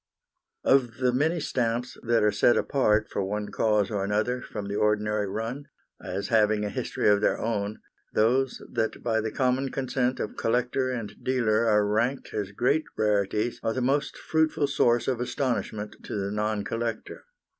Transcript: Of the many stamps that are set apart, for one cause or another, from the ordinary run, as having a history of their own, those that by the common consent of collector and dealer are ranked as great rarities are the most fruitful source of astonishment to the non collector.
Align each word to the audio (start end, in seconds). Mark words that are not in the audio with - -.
Of 0.63 0.97
the 0.97 1.13
many 1.13 1.39
stamps 1.39 1.95
that 2.01 2.23
are 2.23 2.31
set 2.31 2.57
apart, 2.57 3.07
for 3.11 3.23
one 3.23 3.51
cause 3.51 3.91
or 3.91 4.03
another, 4.03 4.41
from 4.41 4.67
the 4.67 4.75
ordinary 4.75 5.27
run, 5.27 5.67
as 6.03 6.29
having 6.29 6.65
a 6.65 6.71
history 6.71 7.07
of 7.07 7.21
their 7.21 7.37
own, 7.39 7.77
those 8.11 8.63
that 8.71 9.03
by 9.03 9.21
the 9.21 9.29
common 9.29 9.69
consent 9.69 10.19
of 10.19 10.37
collector 10.37 10.89
and 10.89 11.23
dealer 11.23 11.67
are 11.67 11.85
ranked 11.85 12.33
as 12.33 12.51
great 12.51 12.85
rarities 12.97 13.59
are 13.61 13.73
the 13.73 13.81
most 13.81 14.17
fruitful 14.17 14.65
source 14.65 15.07
of 15.07 15.21
astonishment 15.21 15.95
to 16.05 16.15
the 16.15 16.31
non 16.31 16.63
collector. 16.63 17.25